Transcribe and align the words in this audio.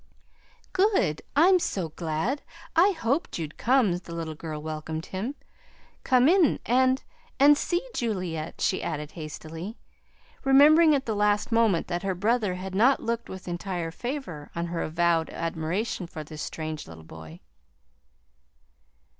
"Good! 0.73 1.21
I'm 1.35 1.59
so 1.59 1.89
glad! 1.89 2.41
I 2.75 2.89
hoped 2.89 3.37
you'd 3.37 3.55
come," 3.59 3.97
the 3.97 4.15
little 4.15 4.33
girl 4.33 4.59
welcomed 4.59 5.05
him. 5.05 5.35
"Come 6.03 6.27
in 6.27 6.59
and 6.65 7.03
and 7.39 7.55
see 7.55 7.87
Juliette," 7.93 8.61
she 8.61 8.81
added 8.81 9.11
hastily, 9.11 9.77
remembering 10.43 10.95
at 10.95 11.05
the 11.05 11.15
last 11.15 11.51
moment 11.51 11.85
that 11.85 12.01
her 12.01 12.15
brother 12.15 12.55
had 12.55 12.73
not 12.73 12.99
looked 13.03 13.29
with 13.29 13.47
entire 13.47 13.91
favor 13.91 14.49
on 14.55 14.65
her 14.73 14.81
avowed 14.81 15.29
admiration 15.29 16.07
for 16.07 16.23
this 16.23 16.41
strange 16.41 16.87
little 16.87 17.03
boy. 17.03 17.39